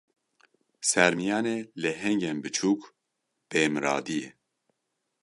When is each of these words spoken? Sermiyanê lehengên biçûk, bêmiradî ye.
Sermiyanê 0.89 1.57
lehengên 1.81 2.37
biçûk, 2.43 2.81
bêmiradî 3.49 4.17
ye. 4.23 4.29